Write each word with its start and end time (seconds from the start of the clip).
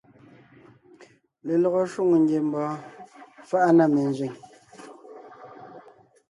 Lelɔgɔ 1.47 1.81
shwòŋo 1.91 2.15
ngiembɔɔn 2.23 2.75
faʼa 3.49 3.69
na 3.77 3.85
menzẅìŋ. 3.93 4.33